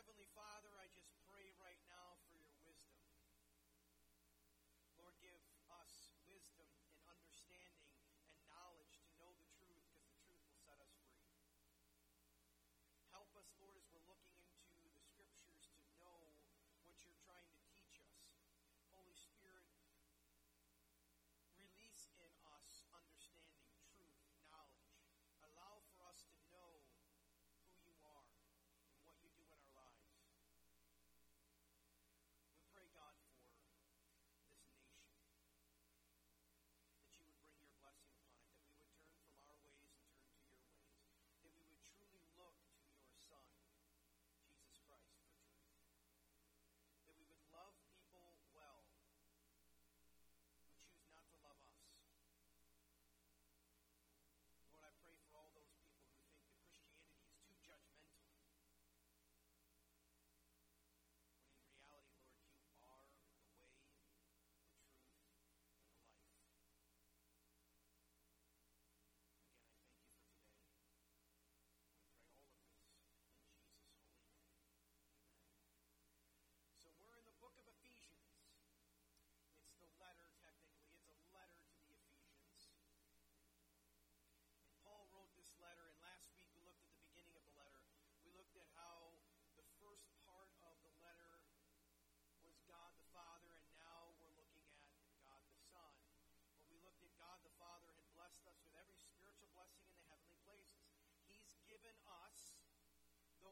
Heavenly 0.00 0.32
Father, 0.32 0.72
I 0.80 0.88
just 0.96 1.12
pray 1.28 1.52
right 1.60 1.76
now 1.84 2.16
for 2.24 2.32
your 2.32 2.56
wisdom. 2.64 3.04
Lord, 4.96 5.12
give 5.20 5.36
us 5.68 6.16
wisdom 6.24 6.64
and 6.88 6.96
understanding 7.04 7.92
and 8.32 8.40
knowledge 8.48 8.96
to 9.04 9.12
know 9.20 9.28
the 9.36 9.44
truth 9.60 9.84
because 9.92 10.08
the 10.08 10.16
truth 10.24 10.40
will 10.40 10.56
set 10.64 10.80
us 10.80 10.96
free. 11.04 11.36
Help 13.12 13.28
us, 13.36 13.52
Lord, 13.60 13.76
as 13.76 13.84
we're 13.92 13.99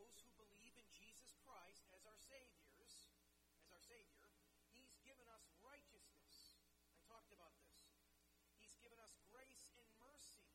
those 0.08 0.24
who 0.24 0.32
believe 0.40 0.72
in 0.80 0.88
Jesus 0.96 1.36
Christ 1.44 1.84
as 1.92 2.00
our 2.08 2.16
Saviors, 2.16 3.12
as 3.60 3.68
our 3.68 3.84
Savior, 3.84 4.24
He's 4.72 4.96
given 5.04 5.28
us 5.28 5.44
righteousness. 5.60 6.56
I 6.96 6.96
talked 7.04 7.28
about 7.28 7.52
this. 7.60 8.08
He's 8.56 8.72
given 8.80 8.96
us 9.04 9.12
grace 9.28 9.68
and 9.76 9.84
mercy. 10.00 10.48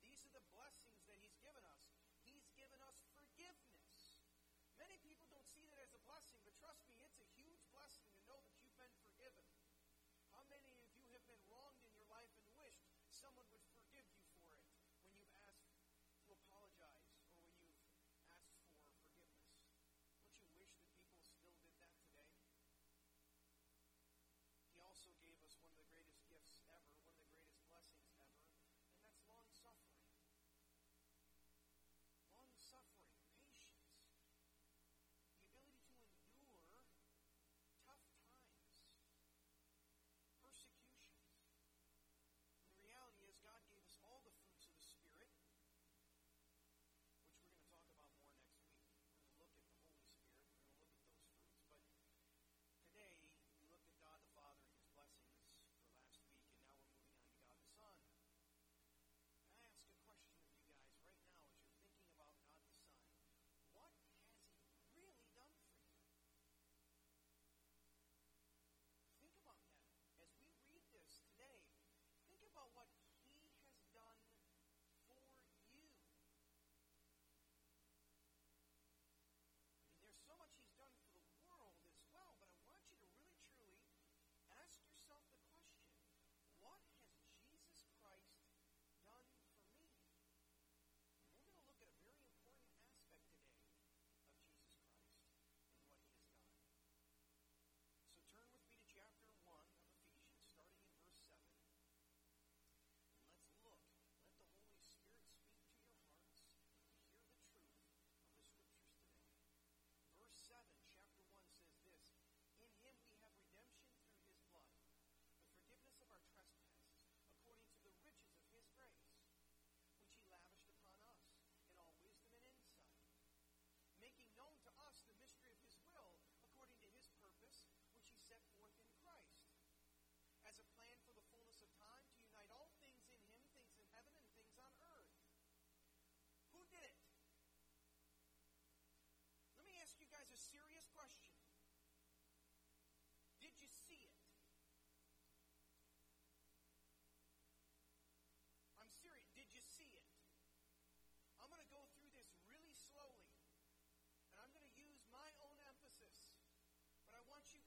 These 0.00 0.24
are 0.24 0.32
the 0.32 0.46
blessings 0.56 1.04
that 1.04 1.20
He's 1.20 1.36
given 1.44 1.60
us. 1.68 1.84
He's 2.24 2.48
given 2.56 2.80
us 2.88 2.96
forgiveness. 3.12 4.16
Many 4.80 4.96
people 5.04 5.28
don't 5.28 5.44
see 5.52 5.68
that 5.68 5.76
as 5.84 5.92
a 5.92 6.00
blessing, 6.08 6.40
but 6.40 6.56
trust 6.56 6.80
me, 6.88 6.96
it 6.96 7.11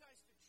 guys 0.06 0.18
to 0.30 0.45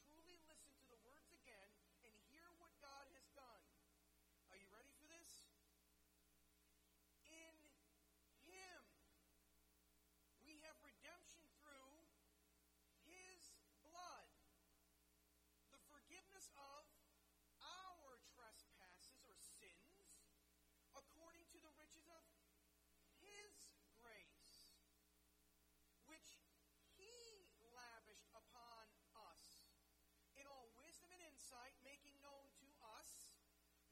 making 31.84 32.16
known 32.20 32.52
to 32.60 32.68
us 32.98 33.28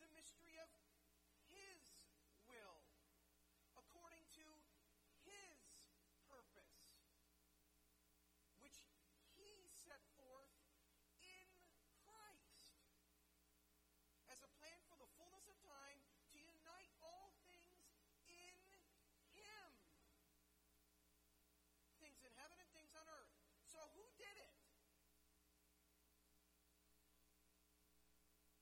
the 0.01 0.09
mystery 0.13 0.57
of 0.61 0.69
His 1.49 1.81
will, 2.45 2.85
according 3.79 4.25
to 4.37 4.47
His 5.25 5.61
purpose, 6.29 7.01
which 8.61 8.77
He 9.37 9.73
set 9.73 10.05
forth 10.19 10.53
in 11.23 11.49
Christ 12.05 12.77
as 14.29 14.45
a 14.45 14.51
plan 14.61 14.79
for 14.89 15.01
the 15.01 15.09
fullness 15.17 15.49
of 15.49 15.57
time 15.65 16.01
to 16.33 16.39
unite 16.41 16.93
all 17.01 17.33
things 17.49 17.89
in 18.29 18.57
Him. 19.33 19.69
Things 22.03 22.21
in 22.21 22.33
heaven 22.37 22.61
and 22.61 22.71
things 22.77 22.93
on 22.99 23.09
earth. 23.09 23.33
So 23.65 23.81
who 23.99 24.07
did 24.15 24.37
it? 24.39 24.55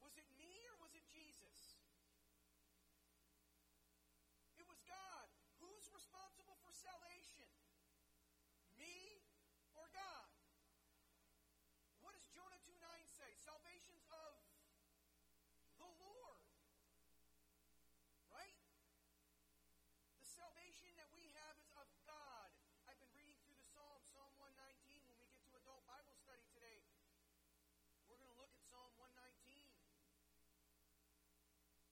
Was 0.01 0.17
it 0.17 0.27
me 0.35 0.67
or 0.67 0.77
was 0.83 0.93
it 0.97 1.07
Jesus? 1.13 1.79
It 4.59 4.67
was 4.67 4.81
God. 4.83 5.27
Who's 5.63 5.87
responsible 5.95 6.59
for 6.65 6.72
salvation? 6.83 7.47
Me 8.75 9.23
or 9.79 9.87
God? 9.95 10.27
What 12.03 12.19
does 12.19 12.27
Jonah 12.35 12.59
2 12.67 12.75
9 12.75 12.83
say? 13.07 13.31
Salvation's 13.39 14.03
of 14.11 14.43
the 15.79 15.87
Lord. 16.03 16.43
Right? 18.35 18.59
The 20.19 20.27
salvation 20.27 20.91
that 20.99 21.07
we 21.15 21.31
have 21.39 21.55
is 21.63 21.71
of 21.79 21.87
God. 22.03 22.51
I've 22.91 22.99
been 22.99 23.15
reading 23.15 23.39
through 23.47 23.55
the 23.55 23.69
Psalm, 23.71 24.03
Psalm 24.11 24.35
119. 24.43 25.07
When 25.07 25.23
we 25.23 25.31
get 25.31 25.47
to 25.47 25.55
adult 25.63 25.87
Bible 25.87 26.19
study 26.19 26.43
today, 26.51 26.83
we're 28.11 28.19
going 28.19 28.35
to 28.35 28.41
look 28.43 28.51
at 28.51 28.63
Psalm 28.67 28.91
119. 28.99 29.63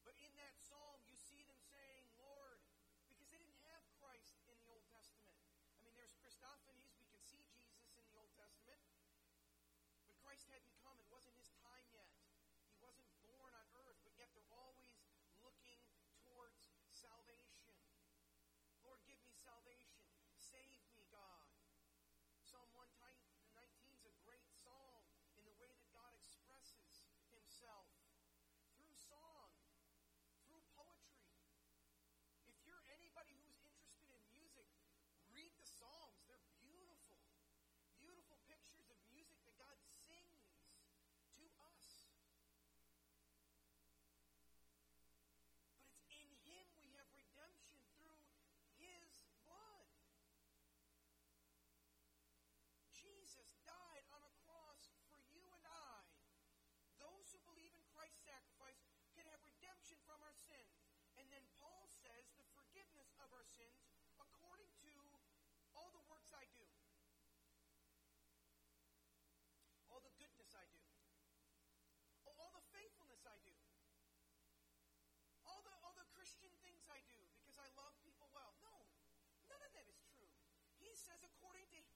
But 0.02 0.18
in 0.18 0.34
that 0.42 0.58
psalm, 0.58 0.98
you 1.06 1.14
see 1.14 1.46
them 1.46 1.62
saying, 1.70 2.02
Lord, 2.18 2.58
because 3.06 3.30
they 3.30 3.38
didn't 3.38 3.62
have 3.70 3.82
Christ 4.02 4.42
in 4.50 4.58
the 4.58 4.68
Old 4.70 4.82
Testament. 4.90 5.38
I 5.78 5.86
mean, 5.86 5.94
there's 5.94 6.14
Christophanies. 6.18 6.90
We 6.98 7.06
can 7.06 7.22
see 7.22 7.46
Jesus 7.54 7.94
in 7.94 8.02
the 8.10 8.14
Old 8.18 8.34
Testament. 8.34 8.82
But 10.26 10.29
Christ 10.40 10.56
hadn't 10.56 10.80
come. 10.80 10.96
It 10.96 11.10
wasn't 11.12 11.36
his 11.36 11.52
time 11.60 11.84
yet. 11.92 12.08
He 12.64 12.80
wasn't 12.80 13.04
born 13.20 13.52
on 13.52 13.66
earth, 13.84 14.00
but 14.00 14.16
yet 14.16 14.32
they're 14.32 14.56
always 14.56 14.96
looking 15.44 15.76
towards 16.24 16.64
salvation. 16.88 17.76
Lord, 18.80 19.04
give 19.04 19.20
me 19.20 19.36
salvation. 19.36 20.00
Save 20.40 20.80
me, 20.96 21.04
God. 21.12 21.52
Psalm 22.40 22.72
119 22.72 23.20
is 23.92 24.08
a 24.08 24.14
great 24.24 24.48
psalm 24.48 25.04
in 25.36 25.44
the 25.44 25.52
way 25.60 25.68
that 25.76 25.84
God 25.92 26.08
expresses 26.16 27.04
himself 27.28 27.92
through 28.72 28.96
song, 28.96 29.52
through 30.48 30.64
poetry. 30.72 31.36
If 32.48 32.56
you're 32.64 32.80
anybody 32.96 33.36
who's 33.44 33.60
interested 33.60 34.08
in 34.08 34.24
music, 34.32 34.72
read 35.36 35.52
the 35.60 35.68
Psalms. 35.68 36.24
They're 36.24 36.40
beautiful. 36.64 37.20
Beautiful 38.00 38.40
pictures 38.48 38.88
of 38.88 38.96
music 39.12 39.36
that 39.44 39.52
God 39.60 39.76
sings 39.84 40.40
to 41.36 41.44
us. 41.68 42.08
But 45.76 45.84
it's 45.92 46.08
in 46.08 46.32
Him 46.48 46.64
we 46.80 46.88
have 46.96 47.06
redemption 47.12 47.78
through 48.00 48.24
His 48.80 49.20
blood. 49.44 49.86
Jesus 53.30 53.54
died 53.62 54.02
on 54.10 54.26
a 54.26 54.32
cross 54.42 54.90
for 55.06 55.22
you 55.30 55.46
and 55.54 55.62
I. 55.62 56.02
Those 56.98 57.30
who 57.30 57.38
believe 57.46 57.70
in 57.78 57.86
Christ's 57.94 58.26
sacrifice 58.26 58.82
can 59.14 59.22
have 59.30 59.38
redemption 59.46 60.02
from 60.02 60.18
our 60.18 60.34
sins. 60.34 60.82
And 61.14 61.30
then 61.30 61.46
Paul 61.62 61.86
says 62.02 62.26
the 62.34 62.50
forgiveness 62.58 63.14
of 63.22 63.30
our 63.30 63.46
sins 63.46 63.86
according 64.18 64.66
to 64.82 64.90
all 65.78 65.94
the 65.94 66.02
works 66.10 66.34
I 66.34 66.42
do, 66.58 66.66
all 69.86 70.02
the 70.02 70.10
goodness 70.18 70.50
I 70.58 70.66
do, 70.74 70.82
all 72.34 72.50
the 72.50 72.66
faithfulness 72.74 73.22
I 73.30 73.38
do, 73.46 73.54
all 75.46 75.62
the, 75.62 75.70
all 75.86 75.94
the 75.94 76.10
Christian 76.18 76.50
things 76.66 76.82
I 76.90 76.98
do 77.14 77.22
because 77.38 77.62
I 77.62 77.70
love 77.78 77.94
people 78.02 78.26
well. 78.34 78.58
No, 78.58 78.90
none 79.46 79.62
of 79.62 79.70
that 79.78 79.86
is 79.86 80.02
true. 80.18 80.34
He 80.82 80.90
says 80.98 81.22
according 81.22 81.70
to 81.70 81.89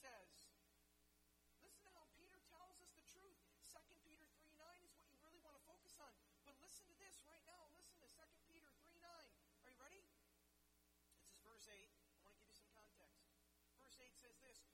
says. 0.00 0.48
Listen 1.60 1.84
to 1.84 1.92
how 1.92 2.08
Peter 2.16 2.40
tells 2.48 2.80
us 2.80 2.88
the 2.96 3.04
truth. 3.12 3.36
2 3.68 3.76
Peter 4.08 4.24
3 4.40 4.56
9 4.56 4.64
is 4.88 4.96
what 4.96 5.04
you 5.12 5.20
really 5.20 5.40
want 5.44 5.60
to 5.60 5.64
focus 5.68 5.92
on. 6.00 6.08
But 6.48 6.56
listen 6.64 6.88
to 6.88 6.96
this 6.96 7.20
right 7.28 7.44
now. 7.44 7.68
Listen 7.76 8.00
to 8.00 8.08
2 8.08 8.48
Peter 8.48 8.72
3 8.80 8.96
9. 8.96 9.04
Are 9.04 9.70
you 9.70 9.76
ready? 9.76 10.00
This 11.20 11.36
is 11.36 11.44
verse 11.44 11.68
8. 11.68 11.76
I 11.76 12.18
want 12.24 12.32
to 12.32 12.40
give 12.40 12.48
you 12.48 12.56
some 12.56 12.72
context. 12.72 13.28
Verse 13.76 14.00
8 14.00 14.16
says 14.16 14.40
this 14.40 14.64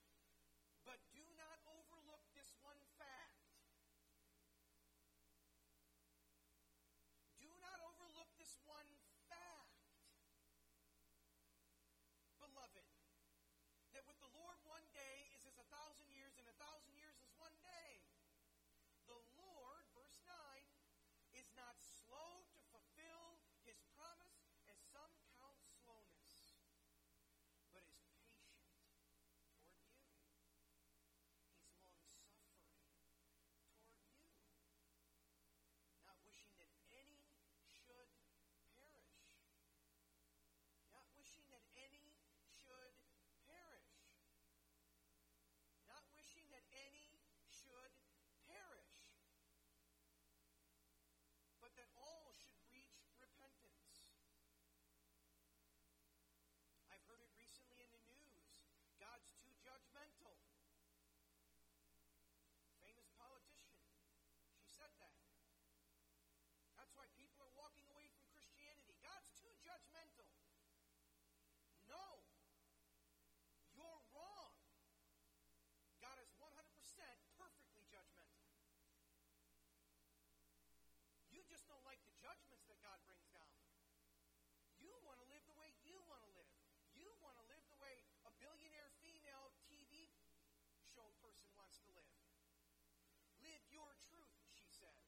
But 0.86 1.02
do 1.10 1.26
not 1.34 1.58
overlook 1.66 2.22
this 2.38 2.54
one 2.62 2.78
fact. 2.94 3.42
Do 7.42 7.50
not 7.58 7.82
overlook 7.82 8.30
this 8.38 8.54
one 8.62 8.90
fact. 9.26 9.74
Beloved, 12.38 12.86
that 13.96 14.04
with 14.04 14.20
the 14.20 14.28
Lord 14.36 14.60
one 14.68 14.84
day 14.92 15.32
is 15.32 15.48
as 15.48 15.56
a 15.56 15.66
thousand 15.72 16.04
years, 16.12 16.36
and 16.36 16.44
a 16.44 16.56
thousand 16.60 16.92
years 17.00 17.16
is 17.24 17.32
one 17.40 17.56
day. 17.64 18.04
The 19.08 19.16
Lord, 19.40 19.88
verse 19.96 20.20
9, 20.28 20.36
is 21.32 21.48
not 21.56 21.80
slow 21.80 22.44
to 22.52 22.60
fulfill 22.68 23.40
his 23.64 23.80
promise, 23.96 24.52
as 24.68 24.76
some 24.92 25.08
count 25.40 25.56
slowness, 25.80 26.60
but 27.72 27.80
is 27.88 27.96
patient 28.04 28.20
toward 28.28 28.52
you. 28.52 28.76
He's 29.64 29.80
long 29.80 29.96
suffering 30.04 30.28
toward 30.28 30.52
you, 30.52 30.52
not 36.04 36.20
wishing 36.20 36.52
that 36.60 36.74
any 36.92 37.16
should 37.64 38.12
perish. 38.68 39.14
Not 40.92 41.08
wishing 41.16 41.46
that 41.48 41.64
any 41.78 42.12
should 42.60 42.94
perish. 43.46 43.94
Not 45.86 46.04
wishing 46.12 46.46
that 46.50 46.66
any 46.74 47.22
should 47.46 47.94
perish. 48.50 49.16
But 51.62 51.65
that 51.76 51.92
all 52.00 52.32
should 52.32 52.56
reach 52.72 53.04
repentance. 53.20 54.08
I've 56.88 57.04
heard 57.04 57.20
it 57.20 57.32
recently 57.36 57.84
in 57.84 57.90
the 57.92 58.02
news. 58.08 58.48
God's 58.96 59.28
too 59.36 59.52
judgmental. 59.60 60.40
Famous 62.80 63.08
politician. 63.20 63.84
She 64.56 64.72
said 64.72 64.92
that. 65.04 65.12
That's 66.80 66.92
why 66.96 67.08
people 67.16 67.44
are 67.44 67.52
walking 67.52 67.84
away 67.92 68.08
from 68.16 68.24
Christianity. 68.32 68.96
God's 69.04 69.28
too 69.36 69.52
judgmental. 69.60 70.28
No. 71.88 72.24
You're 73.76 74.00
wrong. 74.16 74.56
God 76.00 76.16
is 76.24 76.32
100% 76.40 76.56
perfectly 77.36 77.84
judgmental. 77.92 78.48
You 81.28 81.35
just 81.46 81.66
don't 81.70 81.82
like 81.86 82.02
the 82.02 82.14
judgments 82.18 82.66
that 82.66 82.78
God 82.82 82.98
brings 83.06 83.26
down. 83.30 83.50
You 84.82 84.94
want 85.06 85.22
to 85.22 85.26
live 85.30 85.42
the 85.46 85.58
way 85.58 85.70
you 85.86 85.98
want 86.10 86.22
to 86.26 86.30
live. 86.34 86.50
You 86.94 87.10
want 87.22 87.38
to 87.38 87.44
live 87.46 87.62
the 87.70 87.78
way 87.78 88.02
a 88.26 88.32
billionaire 88.42 88.90
female 89.02 89.54
TV 89.66 90.10
show 90.82 91.06
person 91.22 91.46
wants 91.54 91.78
to 91.86 91.90
live. 91.94 92.14
Live 93.42 93.62
your 93.70 93.94
truth, 94.10 94.34
she 94.58 94.66
says. 94.70 95.06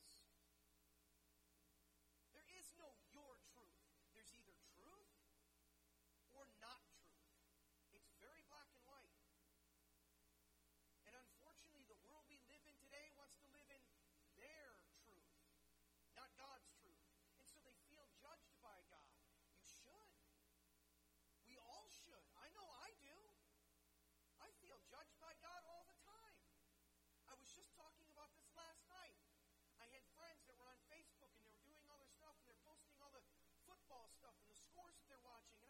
There 2.30 2.46
is 2.54 2.70
no 2.78 2.86
your 3.10 3.34
truth. 3.50 3.78
There's 4.14 4.30
either 4.34 4.54
truth 4.78 5.10
or 6.34 6.46
not 6.62 6.87
judged 24.88 25.20
by 25.20 25.36
God 25.44 25.60
all 25.68 25.84
the 25.84 25.98
time. 26.00 26.36
I 27.28 27.36
was 27.36 27.52
just 27.52 27.68
talking 27.76 28.08
about 28.08 28.32
this 28.40 28.48
last 28.56 28.80
night. 28.88 29.12
I 29.76 29.86
had 29.92 30.00
friends 30.16 30.48
that 30.48 30.56
were 30.56 30.68
on 30.68 30.80
Facebook 30.88 31.28
and 31.36 31.44
they 31.44 31.52
were 31.52 31.64
doing 31.68 31.84
all 31.92 32.00
their 32.00 32.08
stuff 32.08 32.32
and 32.40 32.48
they're 32.48 32.64
posting 32.64 32.96
all 33.04 33.12
the 33.12 33.24
football 33.68 34.08
stuff 34.16 34.32
and 34.40 34.48
the 34.48 34.56
scores 34.56 34.96
that 34.96 35.06
they're 35.12 35.28
watching. 35.28 35.67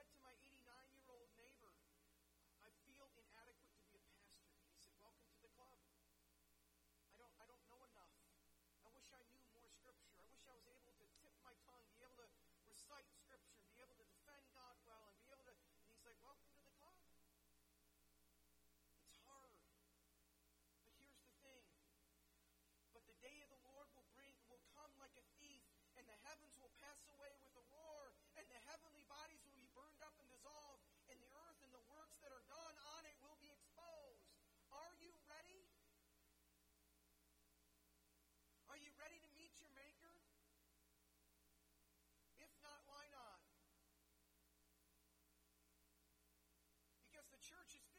respect 0.00 0.16
to 0.16 0.24
my 0.24 0.32
89 0.48 0.64
year 0.96 1.04
old 1.12 1.28
neighbor, 1.36 1.76
I 2.64 2.72
feel 2.88 3.04
inadequate 3.20 3.68
to 3.76 3.84
be 3.84 4.00
a 4.00 4.04
pastor. 4.16 4.48
He 4.72 4.80
said, 4.80 4.96
Welcome 4.96 5.28
to 5.28 5.40
the 5.44 5.52
club. 5.52 5.76
I 7.12 7.20
don't, 7.20 7.28
I 7.36 7.44
don't 7.44 7.60
know 7.68 7.84
enough. 7.84 8.08
I 8.80 8.88
wish 8.96 9.12
I 9.12 9.20
knew 9.28 9.44
more 9.52 9.68
scripture. 9.68 10.16
I 10.16 10.24
wish 10.32 10.40
I 10.48 10.56
was 10.56 10.64
able 10.88 11.04
to 11.04 11.04
tip 11.20 11.36
my 11.44 11.52
tongue, 11.68 11.84
be 11.92 12.00
able 12.00 12.16
to 12.16 12.32
recite 12.64 13.12
scripture, 13.12 13.60
be 13.76 13.84
able 13.84 13.92
to 14.00 14.08
defend 14.08 14.40
God 14.56 14.72
well, 14.88 15.04
and 15.04 15.20
be 15.20 15.28
able 15.36 15.44
to. 15.44 15.52
And 15.52 15.92
he's 15.92 16.08
like, 16.08 16.16
Welcome 16.24 16.48
to 16.48 16.64
the 16.64 16.72
club. 16.80 16.96
It's 19.04 19.20
hard. 19.28 19.52
But 20.80 20.96
here's 20.96 21.20
the 21.28 21.36
thing. 21.44 21.68
But 22.96 23.04
the 23.04 23.20
day 23.20 23.44
of 23.44 23.52
the 23.52 23.60
Lord 23.68 23.92
will 23.92 24.08
bring 24.16 24.32
will 24.48 24.64
come 24.72 24.96
like 24.96 25.12
a 25.20 25.24
thief, 25.36 25.60
and 26.00 26.08
the 26.08 26.16
heavens 26.24 26.56
will 26.56 26.72
pass 26.80 27.04
away 27.12 27.36
with 27.44 27.52
a 27.52 27.64
roar 27.68 27.89
Are 38.80 38.88
you 38.88 38.96
ready 38.96 39.20
to 39.20 39.28
meet 39.36 39.52
your 39.60 39.68
Maker? 39.76 40.16
If 42.40 42.48
not, 42.64 42.80
why 42.88 43.04
not? 43.12 43.44
Because 47.04 47.28
the 47.28 47.36
church 47.44 47.76
is 47.76 47.89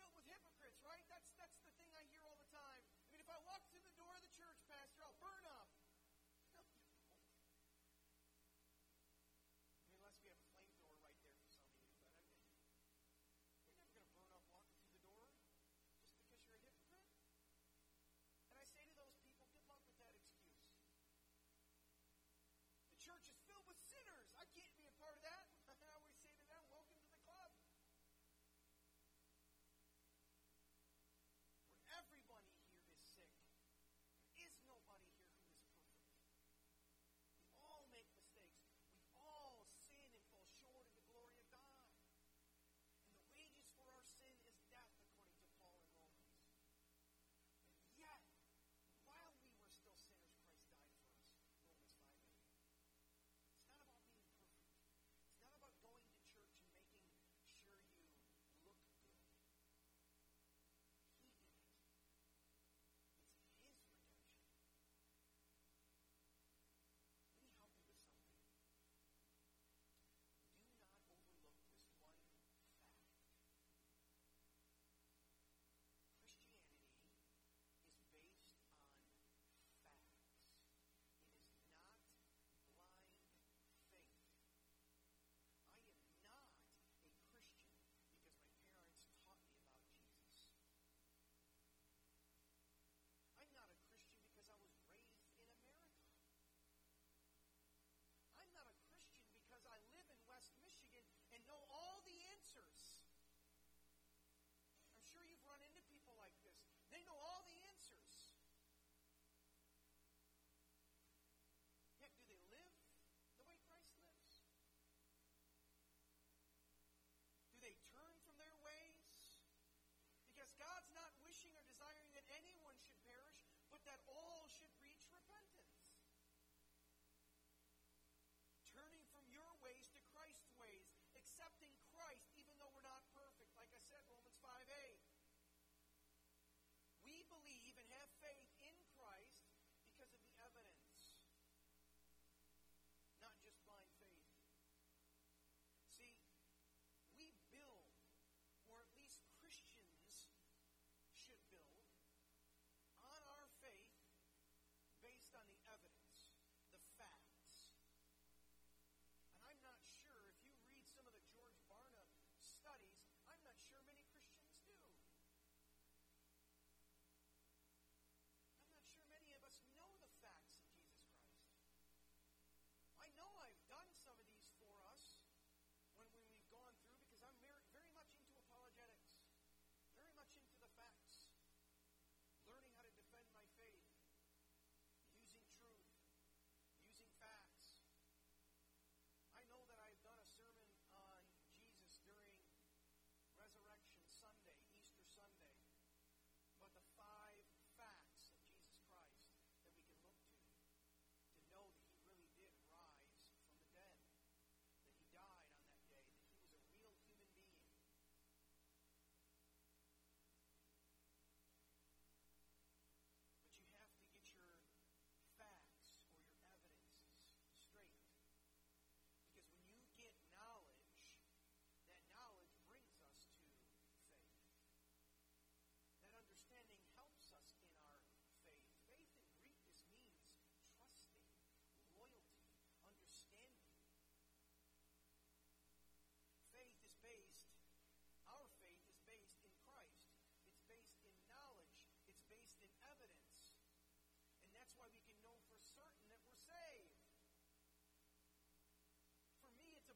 noise. 173.17 173.60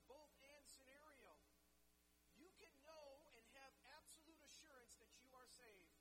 both 0.06 0.34
and 0.46 0.64
scenario. 0.66 1.34
You 2.38 2.52
can 2.58 2.72
know 2.86 3.26
and 3.34 3.46
have 3.58 3.74
absolute 3.98 4.38
assurance 4.46 4.96
that 5.02 5.12
you 5.18 5.34
are 5.34 5.50
saved 5.50 5.95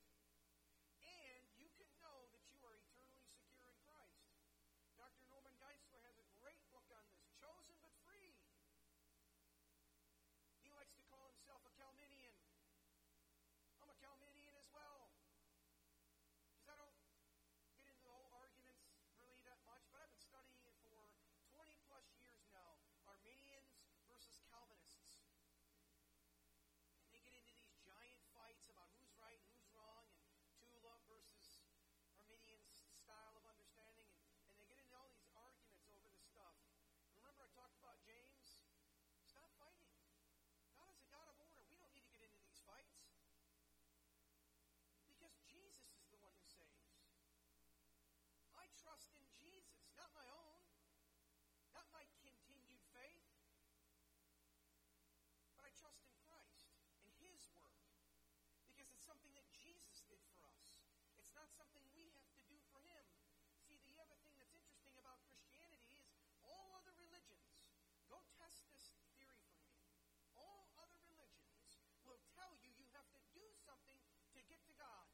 I 48.64 48.72
trust 48.80 49.12
in 49.20 49.28
Jesus, 49.36 49.92
not 49.92 50.08
my 50.16 50.24
own, 50.32 50.56
not 51.76 51.84
my 51.92 52.00
continued 52.24 52.80
faith, 52.96 53.28
but 55.52 55.68
I 55.68 55.72
trust 55.76 56.00
in 56.08 56.16
Christ 56.24 56.72
and 56.96 57.12
His 57.20 57.44
work 57.52 57.76
because 58.72 58.88
it's 58.88 59.04
something 59.04 59.36
that 59.36 59.44
Jesus 59.52 60.00
did 60.08 60.16
for 60.32 60.40
us. 60.48 60.80
It's 61.20 61.36
not 61.36 61.52
something 61.52 61.84
we 61.92 62.08
have 62.16 62.32
to 62.32 62.40
do 62.48 62.56
for 62.72 62.80
Him. 62.88 63.04
See, 63.68 63.76
the 63.84 64.00
other 64.00 64.16
thing 64.24 64.32
that's 64.40 64.56
interesting 64.56 64.96
about 64.96 65.20
Christianity 65.28 66.00
is 66.24 66.32
all 66.40 66.72
other 66.80 66.96
religions 66.96 67.68
go 68.08 68.24
test 68.40 68.64
this 68.72 68.96
theory 69.12 69.44
for 69.52 69.60
me. 69.68 69.76
All 70.40 70.72
other 70.80 71.04
religions 71.04 71.76
will 72.08 72.24
tell 72.32 72.56
you 72.64 72.72
you 72.80 72.88
have 72.96 73.12
to 73.12 73.20
do 73.36 73.44
something 73.60 74.00
to 74.32 74.40
get 74.48 74.64
to 74.64 74.74
God. 74.80 75.04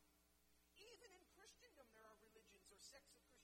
Even 0.81 1.13
in 1.13 1.25
Christendom, 1.37 1.85
there 1.93 2.09
are 2.09 2.17
religions 2.25 2.73
or 2.73 2.81
sects 2.81 3.13
of 3.13 3.21
Christianity. 3.21 3.40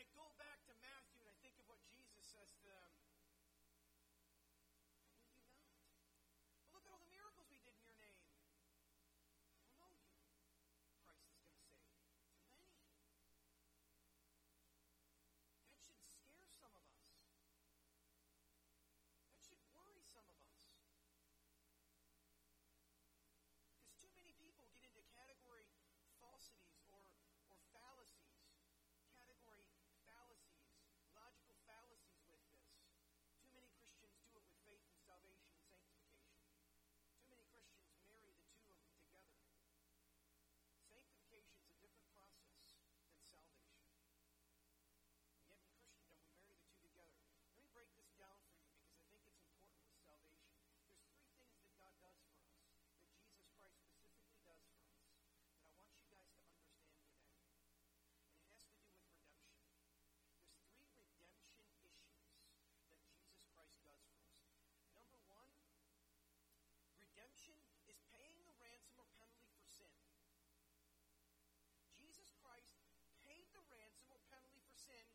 I 0.00 0.08
go 0.16 0.32
back 0.40 0.64
to 0.64 0.72
Matthew 0.80 1.20
and 1.20 1.28
I 1.28 1.36
think 1.44 1.60
of 1.60 1.68
what 1.68 1.84
Jesus 1.92 2.24
says 2.32 2.48
to 2.56 2.64
them, 2.64 2.88
sin 74.90 75.06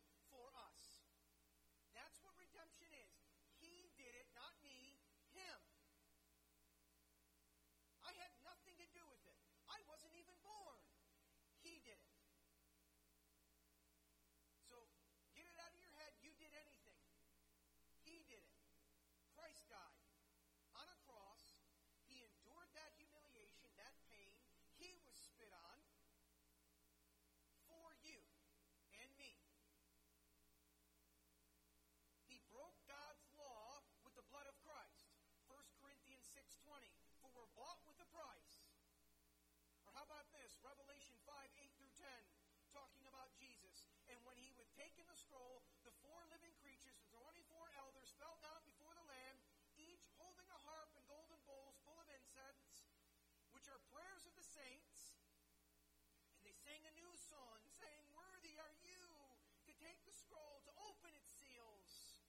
taken 44.76 45.08
the 45.08 45.16
scroll, 45.16 45.64
the 45.88 45.94
four 46.04 46.20
living 46.28 46.52
creatures 46.60 47.00
and 47.00 47.08
24 47.08 47.32
elders 47.80 48.12
fell 48.20 48.36
down 48.44 48.60
before 48.68 48.92
the 48.92 49.08
Lamb, 49.08 49.40
each 49.80 50.04
holding 50.20 50.44
a 50.52 50.60
harp 50.68 50.92
and 50.92 51.04
golden 51.08 51.40
bowls 51.48 51.80
full 51.80 51.96
of 51.96 52.04
incense, 52.12 52.84
which 53.56 53.72
are 53.72 53.80
prayers 53.88 54.28
of 54.28 54.36
the 54.36 54.44
saints. 54.44 55.16
And 56.36 56.44
they 56.44 56.52
sang 56.52 56.84
a 56.84 56.92
new 56.92 57.08
song, 57.16 57.64
saying, 57.80 58.04
Worthy 58.12 58.52
are 58.60 58.76
you 58.84 59.00
to 59.64 59.72
take 59.80 59.96
the 60.04 60.12
scroll, 60.12 60.60
to 60.68 60.72
open 60.84 61.16
its 61.16 61.32
seals. 61.32 62.20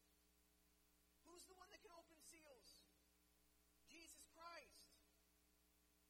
Who's 1.27 1.43
the 1.51 1.59
one 1.59 1.67
that 1.75 1.83
can 1.83 1.91
open 1.91 2.15
seals? 2.23 2.87
Jesus 3.91 4.23
Christ. 4.31 4.95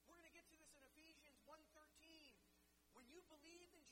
We're 0.06 0.21
going 0.21 0.30
to 0.30 0.38
get 0.38 0.45
to 0.54 0.58
this 0.62 0.78
in 0.78 0.86
Ephesians 0.86 1.41
1.13. 1.50 1.65
When 2.93 3.10
you 3.10 3.26
believe 3.26 3.73
in 3.73 3.87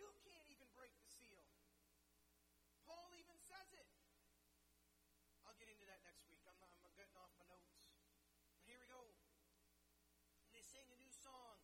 You 0.00 0.08
can't 0.24 0.48
even 0.48 0.64
break 0.72 0.96
the 0.96 1.04
seal. 1.12 1.44
Paul 2.88 3.12
even 3.12 3.36
says 3.36 3.68
it. 3.76 3.84
I'll 5.44 5.60
get 5.60 5.68
into 5.68 5.84
that 5.92 6.00
next 6.08 6.24
week. 6.24 6.40
I'm, 6.48 6.56
I'm 6.56 6.96
getting 6.96 7.12
off 7.20 7.28
my 7.36 7.44
notes. 7.52 7.76
But 8.56 8.64
here 8.64 8.80
we 8.80 8.88
go. 8.88 9.12
And 10.48 10.56
they 10.56 10.64
sing 10.64 10.88
a 10.88 10.96
new 10.96 11.12
song. 11.12 11.60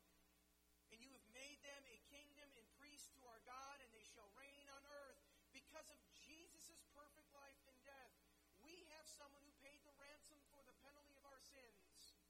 And 0.92 1.00
you 1.00 1.08
have 1.16 1.24
made 1.32 1.64
them 1.64 1.80
a 1.88 1.96
kingdom 2.12 2.52
and 2.60 2.68
priests 2.76 3.08
to 3.16 3.24
our 3.24 3.40
God, 3.48 3.80
and 3.80 3.88
they 3.96 4.04
shall 4.04 4.28
reign 4.36 4.68
on 4.68 4.84
earth. 4.84 5.16
Because 5.56 5.88
of 5.88 5.96
Jesus' 6.12 6.84
perfect 6.92 7.32
life 7.32 7.64
and 7.64 7.78
death, 7.88 8.12
we 8.60 8.84
have 8.92 9.08
someone 9.08 9.40
who 9.48 9.64
paid 9.64 9.80
the 9.88 9.96
ransom 9.96 10.36
for 10.52 10.60
the 10.68 10.76
penalty 10.84 11.16
of 11.16 11.24
our 11.24 11.40
sins. 11.40 12.20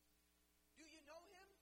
Do 0.79 0.87
you 0.87 1.03
know 1.03 1.27
him? 1.35 1.56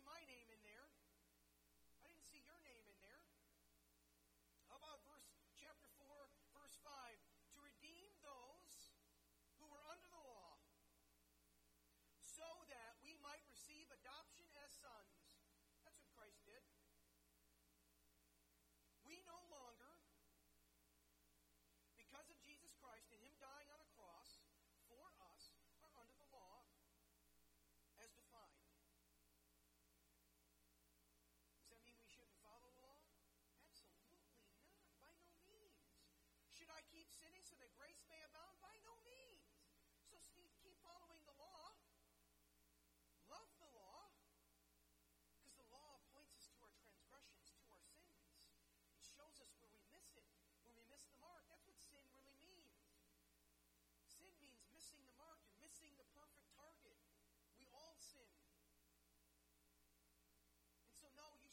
see 0.00 0.08
my 0.08 0.24
name 0.24 0.48
in 0.48 0.60
there. 0.64 0.88
I 2.00 2.08
didn't 2.08 2.24
see 2.32 2.40
your 2.40 2.56
name 2.64 2.88
in 2.88 2.96
there. 3.04 3.20
How 4.72 4.80
about 4.80 5.04
verse 5.04 5.28
Should 36.70 36.86
I 36.86 36.94
keep 36.94 37.10
sinning 37.10 37.42
so 37.42 37.58
that 37.58 37.74
grace 37.74 37.98
may 38.06 38.22
abound? 38.30 38.54
By 38.62 38.78
no 38.86 38.94
means. 39.02 39.42
So 40.06 40.22
keep 40.30 40.54
following 40.86 41.18
the 41.26 41.34
law. 41.34 41.74
Love 43.26 43.50
the 43.58 43.66
law. 43.74 44.06
Because 45.34 45.58
the 45.58 45.66
law 45.66 45.98
points 46.14 46.30
us 46.38 46.46
to 46.54 46.62
our 46.62 46.70
transgressions, 46.78 47.50
to 47.58 47.66
our 47.74 47.82
sins. 47.82 48.38
It 48.94 49.02
shows 49.02 49.42
us 49.42 49.50
where 49.58 49.74
we 49.74 49.82
miss 49.90 50.14
it, 50.14 50.22
where 50.62 50.70
we 50.70 50.86
miss 50.86 51.10
the 51.10 51.18
mark. 51.18 51.42
That's 51.50 51.66
what 51.66 51.74
sin 51.74 52.06
really 52.14 52.38
means. 52.38 52.86
Sin 54.06 54.30
means 54.38 54.62
missing 54.70 55.02
the 55.02 55.16
mark. 55.18 55.42
and 55.50 55.58
missing 55.58 55.90
the 55.98 56.06
perfect 56.14 56.54
target. 56.54 56.94
We 57.58 57.66
all 57.74 57.98
sin. 57.98 58.30
And 60.86 60.94
so, 60.94 61.10
no, 61.18 61.34
you 61.42 61.49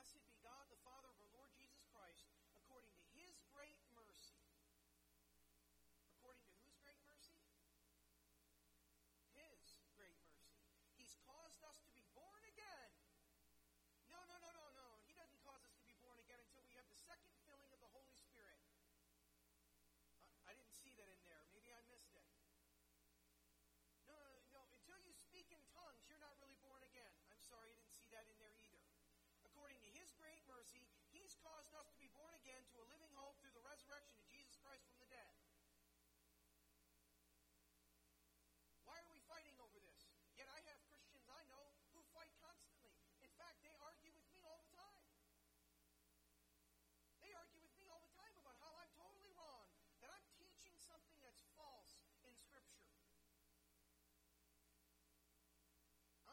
blessed 0.00 0.29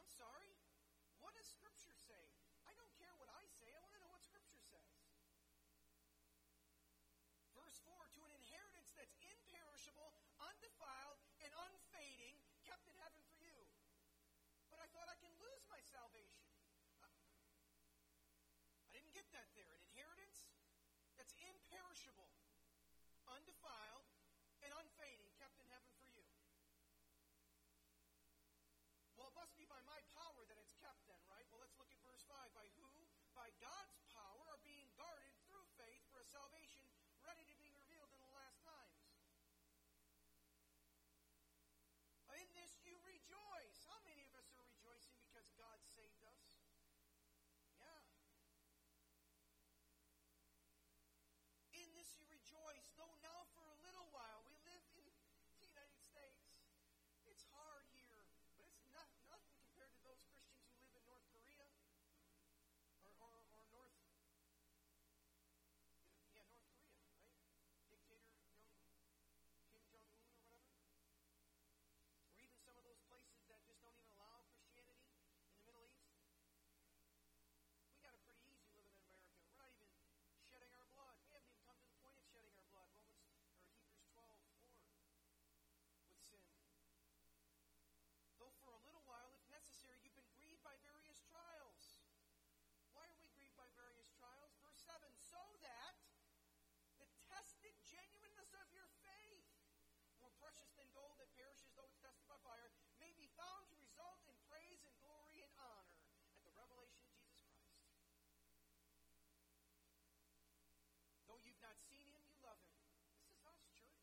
I'm 0.07 0.15
sorry? 0.15 0.55
What 1.19 1.35
does 1.35 1.43
Scripture 1.51 1.91
say? 1.91 2.23
I 2.63 2.71
don't 2.79 2.95
care 2.95 3.11
what 3.19 3.27
I 3.27 3.43
say. 3.59 3.67
I 3.75 3.83
want 3.83 3.91
to 3.91 3.99
know 3.99 4.07
what 4.07 4.23
Scripture 4.23 4.63
says. 4.63 4.87
Verse 7.51 7.75
4 7.83 7.91
To 8.15 8.23
an 8.23 8.31
inheritance 8.39 8.95
that's 8.95 9.19
imperishable, 9.19 10.15
undefiled, 10.39 11.19
and 11.43 11.51
unfading, 11.59 12.39
kept 12.63 12.87
in 12.87 12.95
heaven 13.03 13.19
for 13.27 13.35
you. 13.43 13.67
But 14.71 14.79
I 14.79 14.87
thought 14.95 15.11
I 15.11 15.19
can 15.19 15.35
lose 15.43 15.67
my 15.67 15.83
salvation. 15.83 16.47
I 18.87 18.95
didn't 18.95 19.11
get 19.11 19.27
that 19.35 19.51
there. 19.59 19.75
An 19.75 19.83
inheritance 19.91 20.47
that's 21.19 21.35
imperishable, 21.43 22.31
undefiled, 23.27 24.06
must 29.37 29.53
be 29.53 29.69
by 29.69 29.77
my 29.85 30.01
power 30.17 30.41
that 30.49 30.57
it's 30.57 30.73
kept 30.81 31.05
then, 31.05 31.21
right? 31.29 31.45
Well, 31.53 31.61
let's 31.61 31.77
look 31.77 31.93
at 31.93 32.01
verse 32.01 32.25
5. 32.25 32.33
By 32.57 32.65
who, 32.73 32.89
by 33.37 33.53
God's 33.61 34.01
power, 34.09 34.41
are 34.49 34.61
being 34.65 34.89
guarded 34.97 35.29
through 35.45 35.65
faith 35.77 36.01
for 36.09 36.17
a 36.17 36.25
salvation 36.25 36.89
ready 37.21 37.45
to 37.45 37.55
be 37.61 37.69
revealed 37.69 38.09
in 38.09 38.17
the 38.17 38.33
last 38.33 38.57
times. 38.65 38.97
In 42.33 42.49
this 42.53 42.81
you 42.81 42.97
rejoice. 43.05 43.77
How 43.85 44.01
many 44.05 44.25
of 44.25 44.33
us 44.33 44.49
are 44.57 44.65
rejoicing 44.65 45.17
because 45.21 45.49
God 45.53 45.77
saved 45.85 46.21
us? 46.25 46.57
Yeah. 47.77 48.01
In 51.77 51.87
this 51.93 52.17
you 52.17 52.25
rejoice. 52.25 52.36
Though 111.37 111.45
you've 111.45 111.61
not 111.61 111.77
seen 111.85 112.09
him, 112.09 112.25
you 112.25 112.33
love 112.41 112.57
him. 112.65 112.73
This 113.13 113.29
is 113.29 113.37
us, 113.45 113.61
church. 113.77 113.93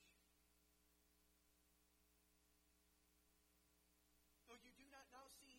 Though 4.47 4.63
you 4.63 4.71
do 4.79 4.87
not 4.95 5.11
now 5.11 5.27
see 5.43 5.54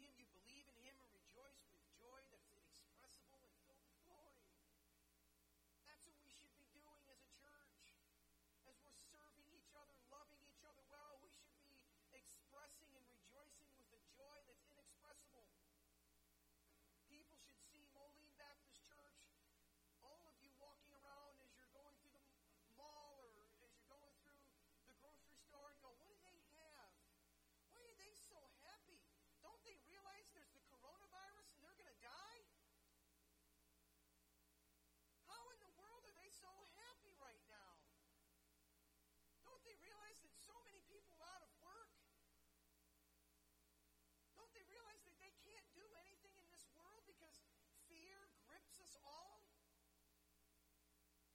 all? 49.04 49.44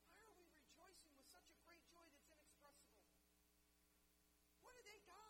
Why 0.09 0.25
are 0.25 0.33
we 0.33 0.49
rejoicing 0.49 1.13
with 1.13 1.29
such 1.29 1.45
a 1.53 1.57
great 1.61 1.85
joy 1.85 2.01
that's 2.09 2.25
inexpressible? 2.33 3.05
What 4.65 4.73
did 4.73 4.89
they 4.89 4.97
got? 5.05 5.20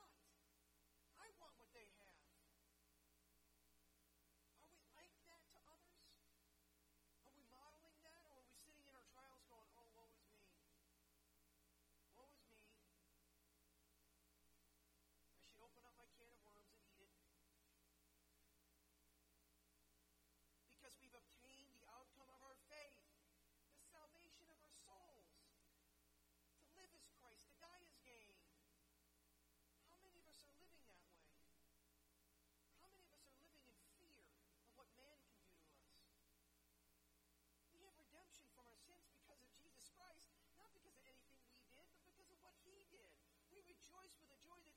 us 30.42 30.58
are 30.58 30.70
living 30.74 30.90
that 30.90 31.06
way? 31.06 31.30
How 32.82 32.90
many 32.90 33.06
of 33.06 33.14
us 33.14 33.26
are 33.30 33.38
living 33.38 33.62
in 33.70 33.78
fear 34.02 34.26
of 34.58 34.70
what 34.74 34.90
man 34.98 35.18
can 35.28 35.38
do 35.46 35.54
to 35.54 35.70
us? 35.70 35.94
We 37.78 37.86
have 37.86 37.98
redemption 37.98 38.48
from 38.56 38.66
our 38.66 38.78
sins 38.78 39.06
because 39.14 39.42
of 39.42 39.50
Jesus 39.58 39.90
Christ, 39.94 40.34
not 40.58 40.74
because 40.74 40.96
of 40.98 41.06
anything 41.06 41.38
we 41.46 41.54
did, 41.68 41.86
but 41.94 42.06
because 42.08 42.30
of 42.32 42.40
what 42.42 42.56
he 42.66 42.86
did. 42.90 43.12
We 43.52 43.62
rejoice 43.68 44.16
with 44.22 44.32
a 44.34 44.40
joy 44.42 44.60
that 44.64 44.71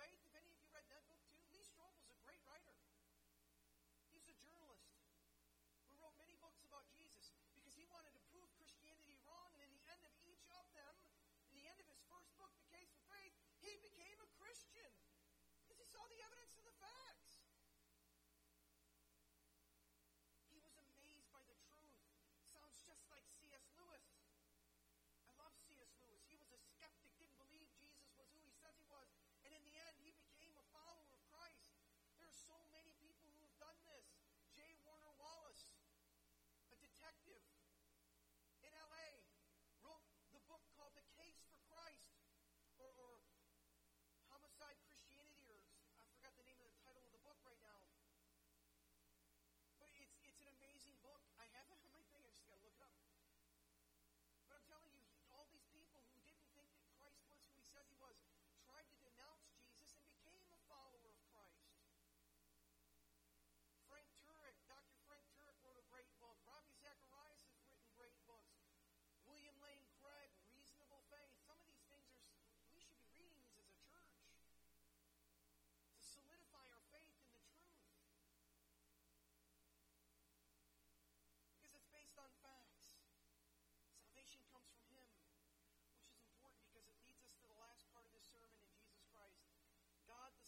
Faith, 0.00 0.16
if 0.24 0.32
any 0.32 0.48
of 0.48 0.56
you 0.56 0.72
read 0.72 0.88
that 0.88 1.04
book 1.12 1.20
too, 1.28 1.44
Lee 1.52 1.60
Strobel 1.60 1.92
Strobel's 1.92 2.08
a 2.08 2.16
great 2.24 2.40
writer. 2.48 2.72
He's 4.08 4.24
a 4.24 4.32
journalist 4.40 4.96
who 5.84 5.92
wrote 6.00 6.16
many 6.16 6.40
books 6.40 6.64
about 6.64 6.88
Jesus 6.96 7.36
because 7.52 7.76
he 7.76 7.84
wanted 7.84 8.16
to 8.16 8.29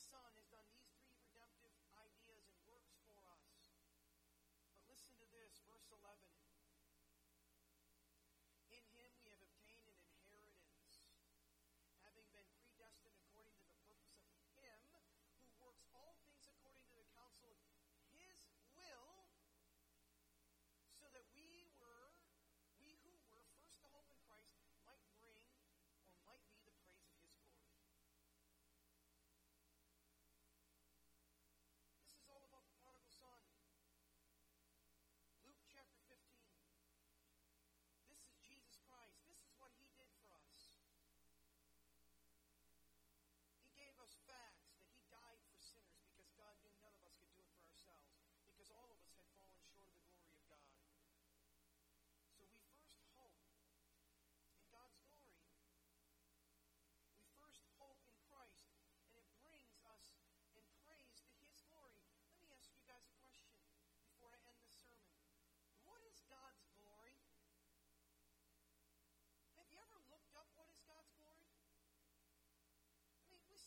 Son 0.03 0.35
has 0.35 0.51
done 0.51 0.67
these 0.75 0.91
three 0.99 1.15
redemptive 1.15 1.79
ideas 1.95 2.51
and 2.51 2.59
works 2.67 2.99
for 3.07 3.15
us. 3.31 3.71
But 4.75 4.83
listen 4.91 5.15
to 5.23 5.27
this, 5.31 5.63
verse 5.63 5.87
11. 5.95 6.42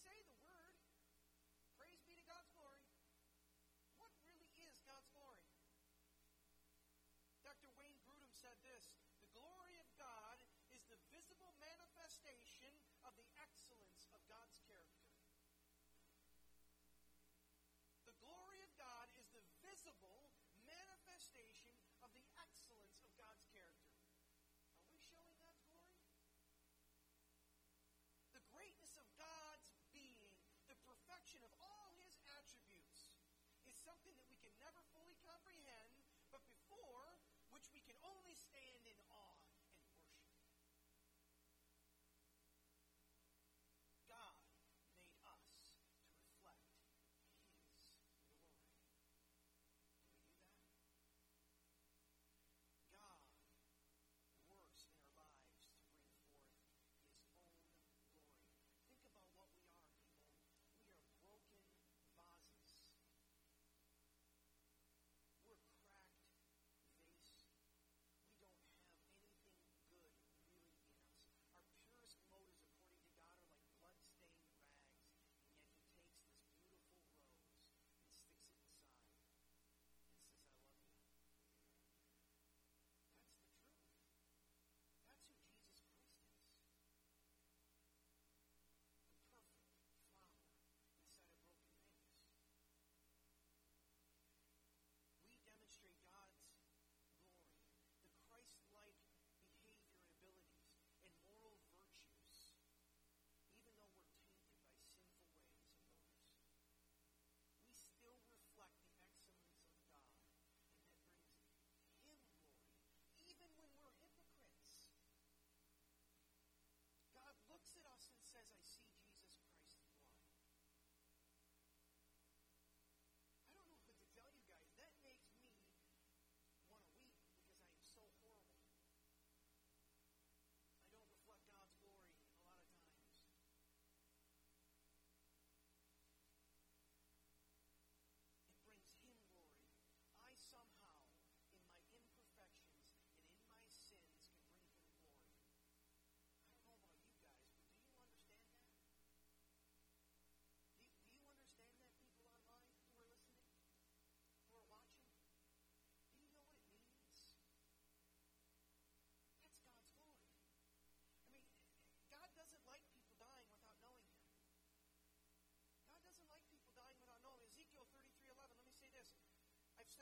say 0.06 0.22
the 0.30 0.38
word. 0.46 0.78
Praise 1.82 1.98
be 2.06 2.14
to 2.14 2.22
God's 2.30 2.54
glory. 2.54 2.86
What 3.98 4.14
really 4.30 4.54
is 4.62 4.78
God's 4.86 5.10
glory? 5.18 5.50
Dr. 7.42 7.74
Wayne 7.74 7.98
Grudem 8.06 8.30
said 8.30 8.54
this 8.62 8.94
The 9.18 9.34
glory 9.34 9.82
of 9.82 9.90
God 9.98 10.38
is 10.70 10.86
the 10.86 11.02
visible 11.10 11.58
manifestation 11.58 12.78
of 13.02 13.18
the 13.18 13.26
excellence 13.42 14.06
of 14.14 14.22
God's 14.30 14.54
character. 14.70 14.95
something 33.86 34.14
that 34.18 34.26
we 34.34 34.38
can 34.42 34.54
never 34.58 34.82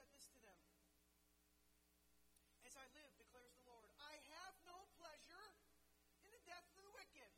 said 0.03 0.11
this 0.19 0.27
to 0.35 0.39
them. 0.43 0.59
As 2.67 2.75
I 2.75 2.83
live, 2.91 3.07
declares 3.15 3.55
the 3.55 3.63
Lord, 3.71 3.87
I 4.03 4.19
have 4.35 4.51
no 4.67 4.83
pleasure 4.99 5.47
in 6.27 6.29
the 6.35 6.43
death 6.43 6.67
of 6.75 6.83
the 6.83 6.91
wicked. 6.91 7.31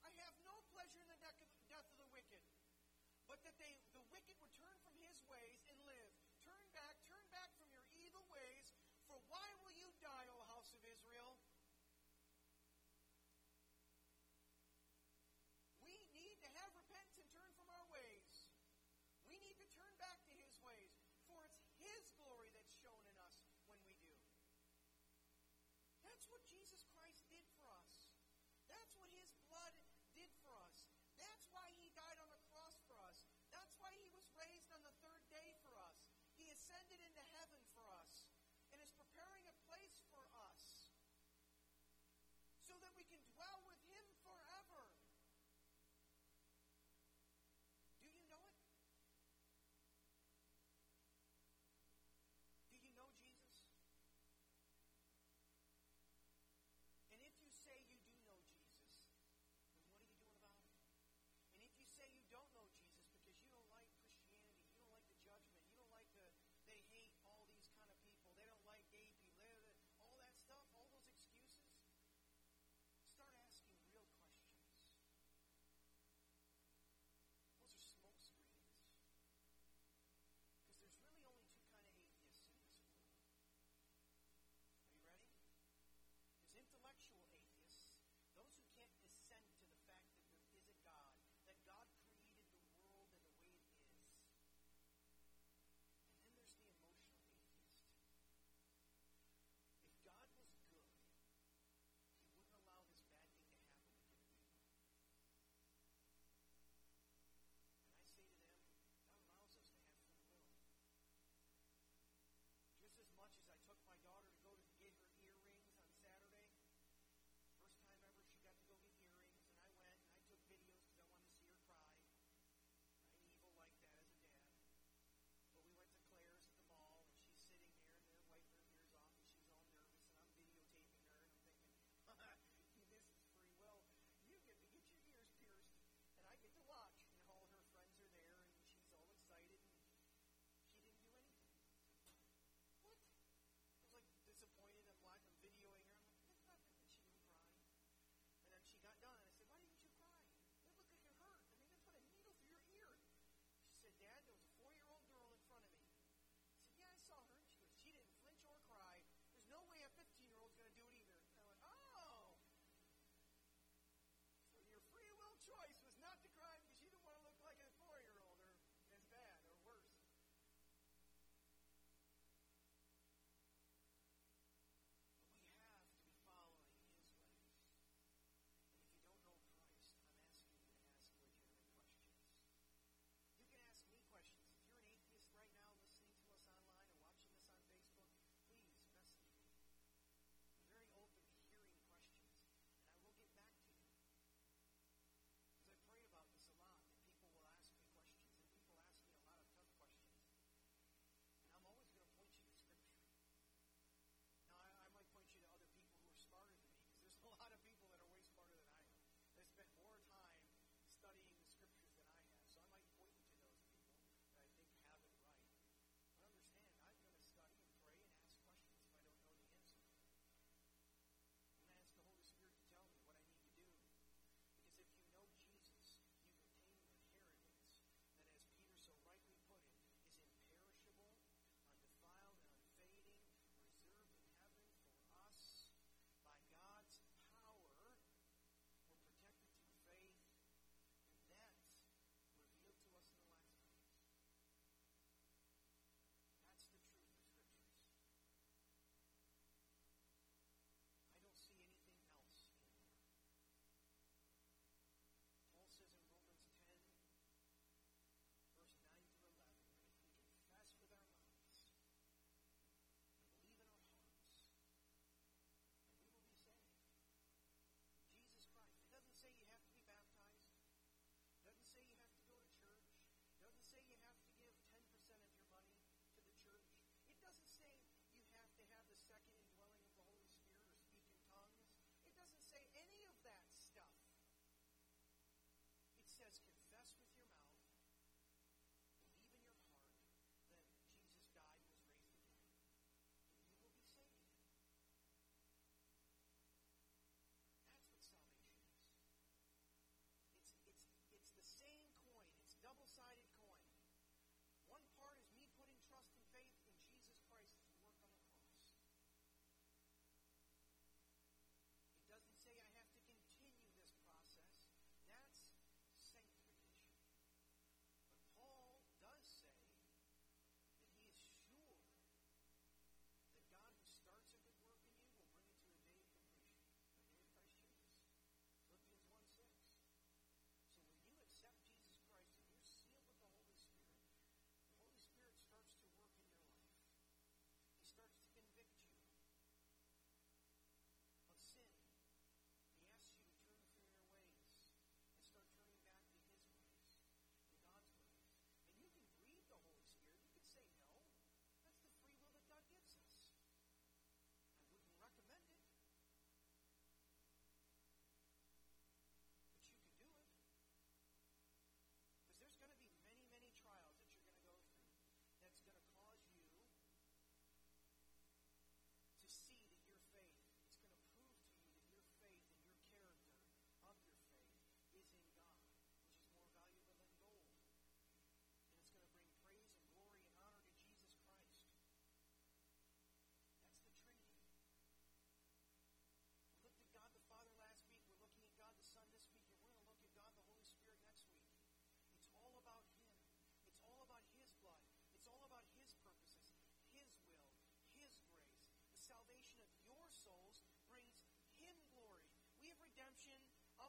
I 0.00 0.08
have 0.24 0.32
no 0.40 0.64
pleasure 0.72 1.04
in 1.04 1.08
the 1.12 1.20
death 1.20 1.36
of, 1.36 1.52
the 2.00 2.08
wicked, 2.16 2.40
but 3.28 3.44
that 3.44 3.52
they, 3.60 3.76
the 3.92 4.00
wicked 4.08 4.40
would 4.40 4.56
turn 4.56 4.72
from 4.80 4.96
his 5.04 5.20
ways 5.28 5.60
and 5.68 5.76
live. 5.84 6.12
Turn 6.48 6.64
back, 6.72 6.96
turn 7.12 7.28
back 7.28 7.52
from 7.60 7.68
your 7.76 7.84
evil 8.00 8.24
ways. 8.32 8.72
For 9.04 9.20
why 9.28 9.52
will 9.60 9.76
you 9.76 9.92
die, 10.00 10.32
O 10.32 10.48
house 10.48 10.72
of 10.72 10.80
Israel? 10.80 11.36
We 15.84 16.08
need 16.16 16.40
to 16.40 16.48
have 16.56 16.72
repentance 16.72 17.20
and 17.20 17.28
turn 17.36 17.52
from 17.60 17.68
our 17.68 17.84
ways. 17.92 18.48
We 19.30 19.38
need 19.38 19.62
to 19.62 19.68
turn 19.78 19.94
back 20.02 20.18
to 20.26 20.34
His 20.34 20.58
ways, 20.58 20.90
for 21.30 21.46
it's 21.46 21.62
His 21.78 22.02
glory 22.18 22.50
that's 22.50 22.74
shown 22.82 22.98
in 23.06 23.14
us 23.22 23.38
when 23.62 23.78
we 23.86 23.94
do. 24.02 24.10
That's 26.20 26.36
what 26.36 26.52
Jesus 26.52 26.84
Christ 26.92 27.24
did 27.32 27.40
for 27.56 27.64
us. 27.80 28.12
That's 28.68 28.92
what 29.00 29.08
His 29.08 29.32
blood 29.40 29.72
did 30.12 30.28
for 30.44 30.52
us. 30.52 30.84
That's 31.16 31.48
why 31.48 31.72
He 31.80 31.88
died 31.96 32.20
on 32.20 32.28
the 32.28 32.44
cross 32.52 32.76
for 32.84 33.00
us. 33.08 33.24
That's 33.48 33.72
why 33.80 33.88
He 33.96 34.04
was 34.12 34.28
raised 34.36 34.68
on 34.68 34.84
the 34.84 34.92
third 35.00 35.24
day 35.32 35.56
for 35.64 35.72
us. 35.80 35.96
He 36.36 36.52
ascended 36.52 37.00
into 37.00 37.24
heaven 37.40 37.64
for 37.72 37.88
us 38.04 38.28
and 38.68 38.84
is 38.84 38.92
preparing 39.00 39.48
a 39.48 39.56
place 39.64 39.96
for 40.12 40.20
us 40.44 40.92
so 42.68 42.76
that 42.84 42.92
we 42.92 43.08
can 43.08 43.24
dwell 43.32 43.64
with 43.64 43.79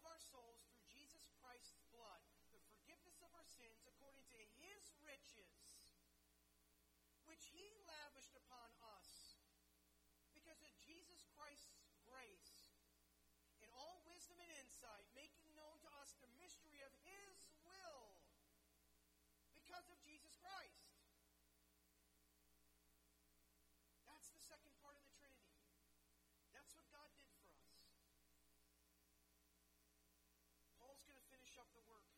of 0.01 0.09
our 0.09 0.25
souls 0.33 0.65
through 0.65 0.81
Jesus 0.89 1.29
Christ's 1.37 1.77
blood, 1.93 2.25
the 2.49 2.65
forgiveness 2.73 3.21
of 3.21 3.29
our 3.37 3.45
sins 3.45 3.85
according 3.85 4.25
to 4.33 4.41
his 4.57 4.89
riches, 5.05 5.77
which 7.29 7.45
he 7.53 7.69
lavished 7.85 8.33
upon 8.33 8.73
us. 8.97 9.37
Because 10.33 10.57
of 10.65 10.73
Jesus 10.81 11.21
Christ's 11.37 11.85
grace, 12.01 12.73
in 13.61 13.69
all 13.77 14.01
wisdom 14.09 14.41
and 14.41 14.49
insight, 14.57 15.05
Paul's 30.91 31.07
going 31.07 31.15
to 31.15 31.23
finish 31.31 31.55
up 31.55 31.71
the 31.71 31.79
work. 31.87 32.10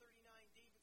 139D 0.00 0.73